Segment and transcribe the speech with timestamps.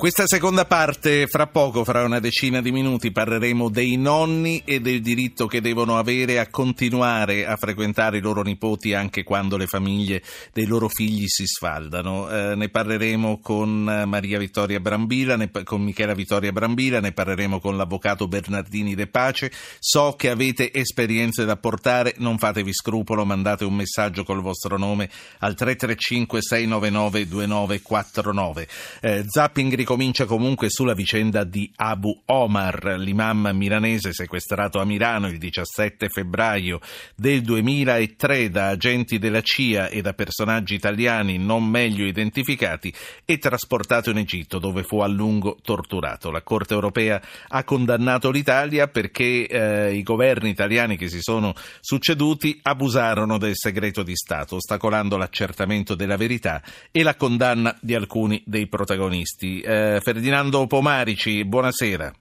[0.00, 5.02] questa seconda parte, fra poco, fra una decina di minuti, parleremo dei nonni e del
[5.02, 10.22] diritto che devono avere a continuare a frequentare i loro nipoti anche quando le famiglie
[10.54, 12.30] dei loro figli si sfaldano.
[12.30, 17.76] Eh, ne parleremo con Maria Vittoria Brambila, ne, con Michela Vittoria Brambila, ne parleremo con
[17.76, 19.52] l'avvocato Bernardini De Pace.
[19.80, 25.10] So che avete esperienze da portare, non fatevi scrupolo, mandate un messaggio col vostro nome
[25.40, 28.68] al 335 699 2949.
[29.02, 35.36] Eh, zapping ricomincia comunque sulla vicenda di Abu Omar, l'imam milanese sequestrato a Milano il
[35.36, 36.78] 17 febbraio
[37.16, 42.94] del 2003 da agenti della CIA e da personaggi italiani non meglio identificati
[43.24, 46.30] e trasportato in Egitto dove fu a lungo torturato.
[46.30, 52.60] La Corte europea ha condannato l'Italia perché eh, i governi italiani che si sono succeduti
[52.62, 58.68] abusarono del segreto di Stato, ostacolando l'accertamento della verità e la condanna di alcuni dei
[58.68, 59.58] protagonisti.
[59.60, 62.12] Eh, Ferdinando Pomarici, buonasera.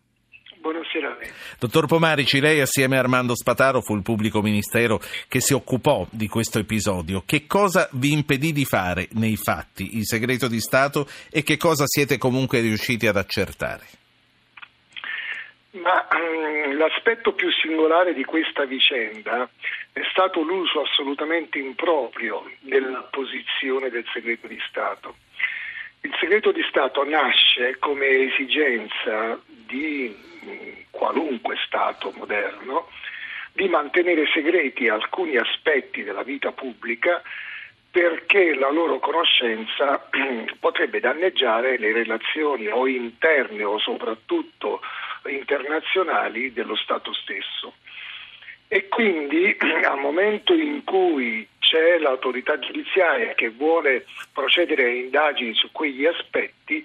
[0.62, 1.30] Buonasera a lei.
[1.60, 6.28] Dottor Pomarici, lei assieme a Armando Spataro fu il pubblico ministero che si occupò di
[6.28, 7.24] questo episodio.
[7.26, 11.86] Che cosa vi impedì di fare nei fatti il segreto di Stato e che cosa
[11.86, 13.86] siete comunque riusciti ad accertare?
[15.72, 19.48] Ma um, l'aspetto più singolare di questa vicenda
[19.92, 25.16] è stato l'uso assolutamente improprio della posizione del segreto di Stato.
[26.02, 30.16] Il segreto di Stato nasce come esigenza di
[30.90, 32.88] qualunque Stato moderno
[33.54, 37.22] di mantenere segreti alcuni aspetti della vita pubblica
[37.92, 40.08] perché la loro conoscenza
[40.60, 44.82] potrebbe danneggiare le relazioni o interne o soprattutto
[45.26, 47.74] internazionali dello Stato stesso.
[48.68, 55.72] E quindi al momento in cui c'è l'autorità giudiziaria che vuole procedere a indagini su
[55.72, 56.84] quegli aspetti,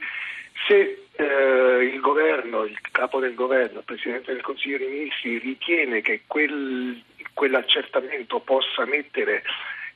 [0.69, 6.03] se eh, il governo, il capo del governo, il Presidente del Consiglio dei Ministri ritiene
[6.03, 9.43] che quel, quell'accertamento possa mettere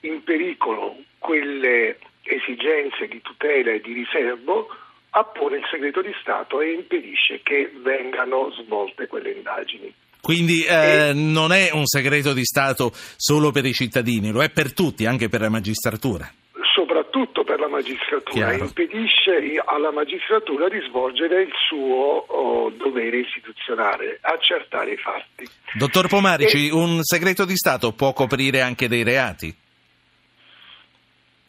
[0.00, 4.74] in pericolo quelle esigenze di tutela e di riservo,
[5.10, 9.92] appone il segreto di Stato e impedisce che vengano svolte quelle indagini.
[10.20, 14.72] Quindi eh, non è un segreto di Stato solo per i cittadini, lo è per
[14.72, 16.30] tutti, anche per la magistratura.
[16.74, 18.64] Soprattutto per la magistratura, Chiaro.
[18.64, 25.48] impedisce alla magistratura di svolgere il suo oh, dovere istituzionale, accertare i fatti.
[25.74, 26.72] Dottor Pomarici, e...
[26.72, 29.54] un segreto di Stato può coprire anche dei reati?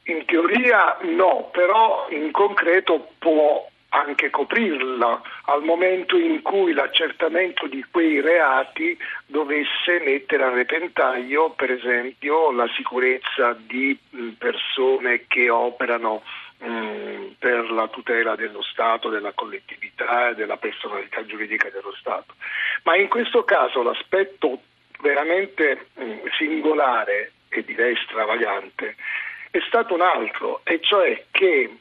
[0.05, 7.83] In teoria no, però in concreto può anche coprirla al momento in cui l'accertamento di
[7.89, 13.97] quei reati dovesse mettere a repentaglio per esempio la sicurezza di
[14.37, 16.21] persone che operano
[16.59, 22.35] mh, per la tutela dello Stato, della collettività e della personalità giuridica dello Stato.
[22.83, 24.61] Ma in questo caso l'aspetto
[25.01, 28.95] veramente mh, singolare e direi stravagante
[29.51, 31.77] è stato un altro, e cioè che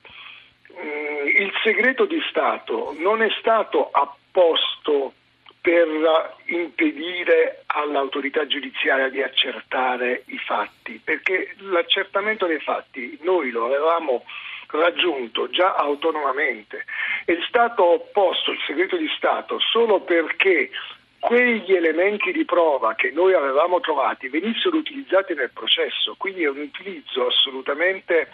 [0.80, 5.14] Mm, il segreto di Stato non è stato apposto
[5.60, 14.24] per impedire all'autorità giudiziaria di accertare i fatti, perché l'accertamento dei fatti noi lo avevamo
[14.68, 16.84] raggiunto già autonomamente.
[17.24, 20.70] È stato opposto il segreto di Stato solo perché
[21.18, 26.60] quegli elementi di prova che noi avevamo trovati venissero utilizzati nel processo, quindi è un
[26.60, 28.30] utilizzo assolutamente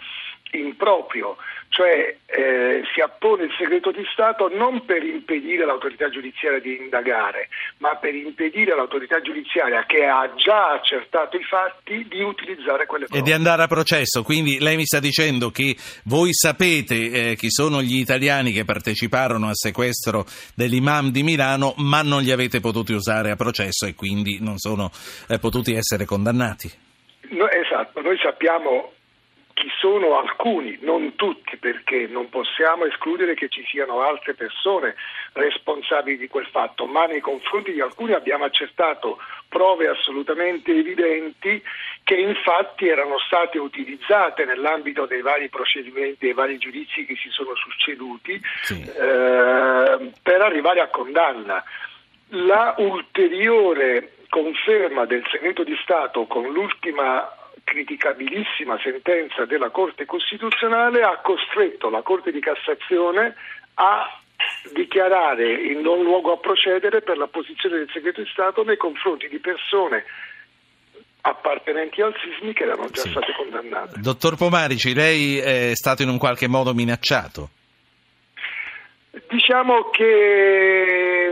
[0.51, 1.37] improprio,
[1.69, 7.49] cioè eh, si appone il segreto di Stato non per impedire all'autorità giudiziaria di indagare,
[7.79, 13.19] ma per impedire all'autorità giudiziaria che ha già accertato i fatti di utilizzare quelle prove.
[13.19, 15.75] E di andare a processo, quindi lei mi sta dicendo che
[16.05, 20.25] voi sapete eh, chi sono gli italiani che parteciparono al sequestro
[20.55, 24.91] dell'imam di Milano, ma non li avete potuti usare a processo e quindi non sono
[25.27, 26.71] eh, potuti essere condannati.
[27.29, 28.93] No, esatto, noi sappiamo
[29.55, 34.95] chi sono alcuni, non tutti, perché non possiamo escludere che ci siano altre persone
[35.31, 39.17] responsabili di quel fatto, ma nei confronti di alcuni abbiamo accertato
[39.47, 41.63] prove assolutamente evidenti
[42.03, 47.55] che infatti erano state utilizzate nell'ambito dei vari procedimenti, dei vari giudizi che si sono
[47.55, 48.81] succeduti sì.
[48.81, 51.63] eh, per arrivare a condanna.
[52.31, 57.25] La ulteriore conferma del segreto di Stato con l'ultima
[57.75, 63.35] criticabilissima sentenza della Corte Costituzionale ha costretto la Corte di Cassazione
[63.73, 64.21] a
[64.73, 69.27] dichiarare in non luogo a procedere per la posizione del segreto di Stato nei confronti
[69.27, 70.05] di persone
[71.19, 73.09] appartenenti al sismi che erano già sì.
[73.09, 73.99] state condannate.
[73.99, 77.49] Dottor Pomarici, lei è stato in un qualche modo minacciato?
[79.27, 81.24] Diciamo che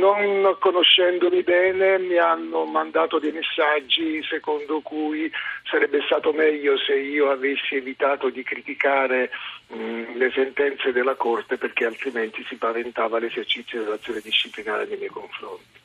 [0.00, 5.30] non conoscendomi bene mi hanno mandato dei messaggi secondo cui
[5.64, 9.30] sarebbe stato meglio se io avessi evitato di criticare
[9.68, 15.78] mh, le sentenze della Corte perché altrimenti si paventava l'esercizio dell'azione disciplinare nei miei confronti.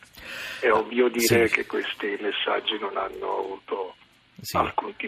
[0.61, 1.53] È ovvio dire sì.
[1.53, 3.94] che questi messaggi non hanno avuto
[4.45, 4.57] sì.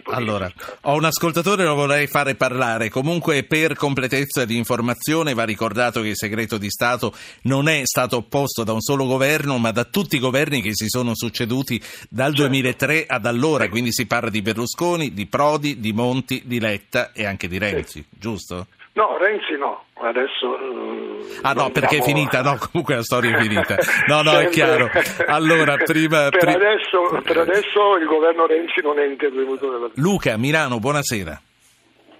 [0.06, 0.50] allora,
[0.82, 2.90] ho un ascoltatore, lo vorrei fare parlare.
[2.90, 8.16] Comunque, per completezza di informazione, va ricordato che il segreto di Stato non è stato
[8.16, 12.34] opposto da un solo governo, ma da tutti i governi che si sono succeduti dal
[12.34, 12.48] certo.
[12.48, 13.68] 2003 ad allora.
[13.68, 18.00] Quindi si parla di Berlusconi, di Prodi, di Monti, di Letta e anche di Renzi,
[18.00, 18.04] sì.
[18.10, 18.66] giusto?
[18.98, 20.48] No, Renzi no, adesso...
[20.48, 22.02] Uh, ah no, perché siamo...
[22.02, 23.76] è finita, no, comunque la storia è finita.
[24.08, 24.90] No, no, è chiaro.
[25.28, 26.28] Allora, prima...
[26.30, 26.54] Per, pri...
[26.54, 29.88] adesso, per adesso il governo Renzi non è intervenuto nella...
[29.94, 31.40] Luca, Milano, buonasera.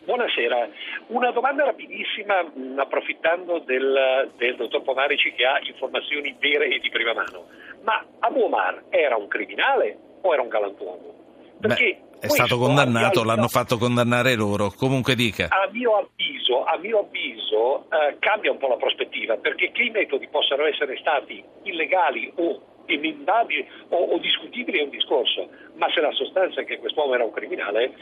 [0.05, 0.69] Buonasera,
[1.09, 2.47] una domanda rapidissima
[2.77, 7.49] approfittando del, del dottor Pomarici che ha informazioni vere e di prima mano.
[7.83, 11.27] Ma Abu Omar era un criminale o era un galantuomo?
[11.61, 14.73] Perché Beh, è stato condannato, l'hanno fatto condannare loro.
[14.77, 15.49] Comunque dica.
[15.51, 19.91] A mio avviso, a mio avviso eh, cambia un po' la prospettiva, perché che i
[19.91, 26.01] metodi possano essere stati illegali o emendabili o, o discutibili è un discorso, ma se
[26.01, 27.93] la sostanza è che quest'uomo era un criminale,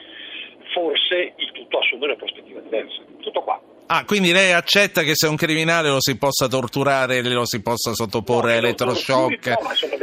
[0.72, 3.02] forse il tutto assume una prospettiva diversa.
[3.20, 3.60] Tutto qua.
[3.88, 7.92] Ah, quindi lei accetta che se un criminale lo si possa torturare, lo si possa
[7.94, 9.56] sottoporre a elettroshock, no,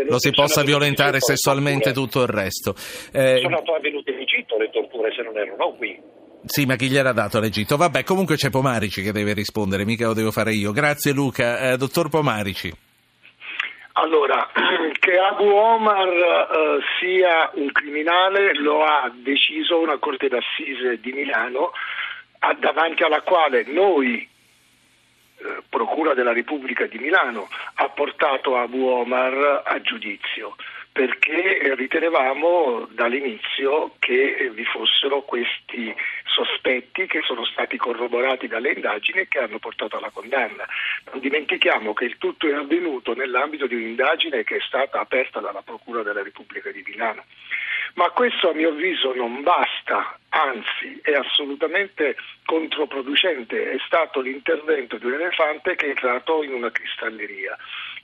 [0.07, 2.75] lo si possa violentare sessualmente e tutto il resto.
[3.11, 5.99] Eh, sono avvenute in Egitto le torture se non erano qui.
[6.45, 7.75] Sì, ma chi gliel'ha dato l'Egitto?
[7.75, 10.71] Vabbè, comunque c'è Pomarici che deve rispondere, mica lo devo fare io.
[10.71, 11.71] Grazie Luca.
[11.71, 12.71] Eh, dottor Pomarici.
[13.93, 14.49] Allora,
[14.99, 21.71] che Abu Omar eh, sia un criminale lo ha deciso una corte d'assise di Milano
[22.51, 24.27] davanti alla quale noi,
[25.37, 30.55] eh, Procura della Repubblica di Milano, ha portato Abu Omar a giudizio
[30.93, 35.93] perché ritenevamo dall'inizio che vi fossero questi
[36.23, 40.67] sospetti che sono stati corroborati dalle indagini e che hanno portato alla condanna.
[41.11, 45.63] Non dimentichiamo che il tutto è avvenuto nell'ambito di un'indagine che è stata aperta dalla
[45.63, 47.23] Procura della Repubblica di Milano.
[47.95, 52.15] Ma questo a mio avviso non basta, anzi è assolutamente
[52.45, 57.55] controproducente, è stato l'intervento di un elefante che è entrato in una cristalleria.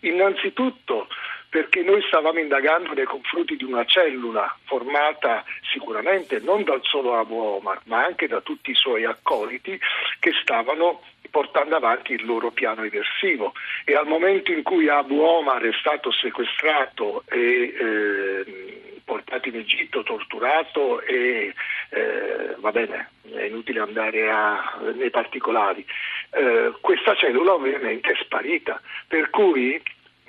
[0.02, 1.08] Innanzitutto
[1.50, 5.44] perché noi stavamo indagando nei confronti di una cellula formata
[5.74, 9.80] sicuramente non dal solo Abu Omar, ma anche da tutti i suoi accoliti
[10.20, 11.02] che stavano
[11.32, 13.54] portando avanti il loro piano eversivo
[13.84, 20.04] e al momento in cui Abu Omar è stato sequestrato e eh, portato in Egitto,
[20.04, 21.54] torturato e
[21.89, 25.86] eh, va bene, è inutile andare a, nei particolari.
[26.31, 29.81] Eh, questa cellula ovviamente è sparita, per cui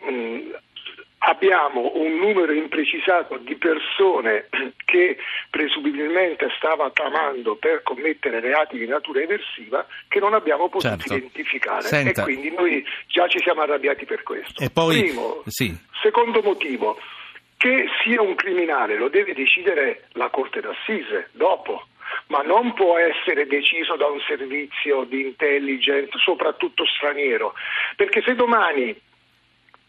[0.03, 0.39] mh,
[1.21, 4.49] abbiamo un numero imprecisato di persone
[4.85, 5.19] che
[5.51, 11.15] presumibilmente stava tramando per commettere reati di natura eversiva che non abbiamo potuto certo.
[11.15, 12.23] identificare Senta.
[12.23, 14.63] e quindi noi già ci siamo arrabbiati per questo.
[14.63, 15.77] E poi, Primo, sì.
[16.03, 16.99] secondo motivo,
[17.61, 21.89] che sia un criminale lo deve decidere la Corte d'Assise dopo,
[22.29, 27.53] ma non può essere deciso da un servizio di intelligence, soprattutto straniero,
[27.97, 28.99] perché se domani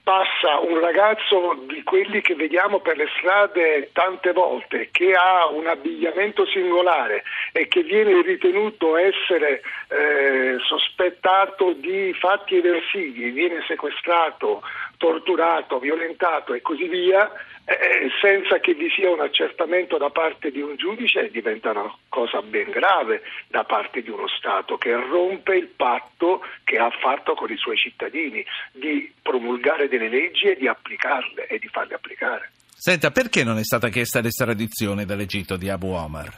[0.03, 5.67] passa un ragazzo di quelli che vediamo per le strade tante volte, che ha un
[5.67, 7.23] abbigliamento singolare
[7.53, 14.61] e che viene ritenuto essere eh, sospettato di fatti eversivi, viene sequestrato,
[15.01, 17.27] torturato, violentato e così via,
[17.65, 22.43] eh, senza che vi sia un accertamento da parte di un giudice diventa una cosa
[22.43, 27.51] ben grave da parte di uno Stato che rompe il patto che ha fatto con
[27.51, 32.51] i suoi cittadini di promulgare delle leggi e di applicarle e di farle applicare.
[32.67, 36.29] Senta, perché non è stata chiesta l'estradizione dall'Egitto di Abu Omar?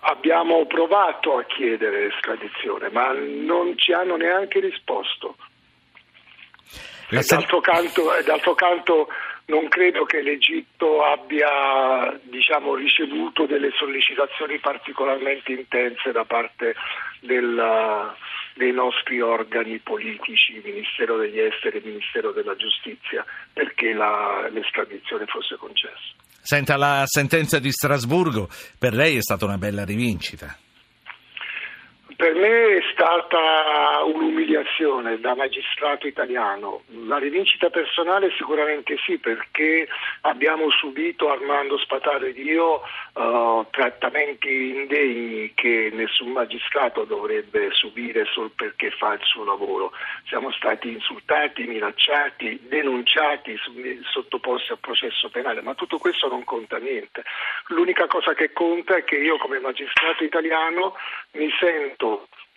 [0.00, 5.36] Abbiamo provato a chiedere l'estradizione, ma non ci hanno neanche risposto.
[7.10, 9.08] D'altro canto, d'altro canto
[9.46, 16.74] non credo che l'Egitto abbia diciamo, ricevuto delle sollecitazioni particolarmente intense da parte
[17.20, 18.14] del,
[18.54, 25.56] dei nostri organi politici, Ministero degli Esteri e Ministero della Giustizia, perché la, l'estradizione fosse
[25.56, 26.14] concessa.
[26.42, 28.48] Senta, la sentenza di Strasburgo
[28.78, 30.56] per lei è stata una bella rivincita.
[32.20, 36.82] Per me è stata un'umiliazione da magistrato italiano.
[37.06, 39.88] La rivincita personale sicuramente sì, perché
[40.20, 42.82] abbiamo subito Armando Spataro ed io
[43.14, 49.92] uh, trattamenti indegni che nessun magistrato dovrebbe subire solo perché fa il suo lavoro.
[50.28, 53.58] Siamo stati insultati, minacciati, denunciati,
[54.12, 57.22] sottoposti a processo penale, ma tutto questo non conta niente.
[57.68, 60.96] L'unica cosa che conta è che io come magistrato italiano
[61.32, 62.09] mi sento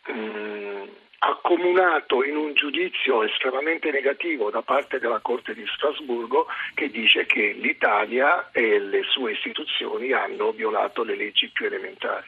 [0.08, 0.84] mh, mm,
[1.20, 7.54] accomunato in un giudizio estremamente negativo da parte della Corte di Strasburgo che dice che
[7.54, 12.28] l'Italia e le sue istituzioni hanno violato le leggi più elementari.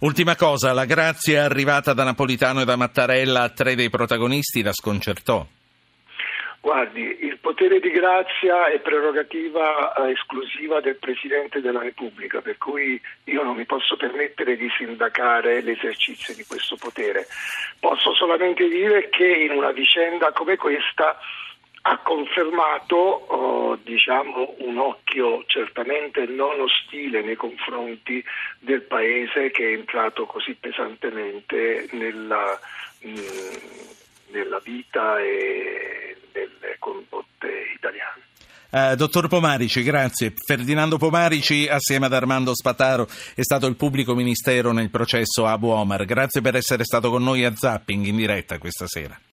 [0.00, 4.72] Ultima cosa, la grazia arrivata da Napolitano e da Mattarella a tre dei protagonisti la
[4.72, 5.46] sconcertò.
[6.62, 13.02] Guardi, il potere di grazia è prerogativa eh, esclusiva del Presidente della Repubblica, per cui
[13.24, 17.26] io non mi posso permettere di sindacare l'esercizio di questo potere.
[17.80, 21.18] Posso solamente dire che in una vicenda come questa
[21.82, 28.24] ha confermato oh, diciamo, un occhio certamente non ostile nei confronti
[28.60, 32.56] del Paese che è entrato così pesantemente nella,
[33.00, 33.56] mh, mm,
[34.28, 36.11] nella vita e
[37.92, 38.30] italiane.
[38.70, 40.32] Uh, dottor Pomarici, grazie.
[40.34, 46.06] Ferdinando Pomarici, assieme ad Armando Spataro, è stato il pubblico ministero nel processo Abu Omar.
[46.06, 49.18] Grazie per essere stato con noi a Zapping in diretta questa sera.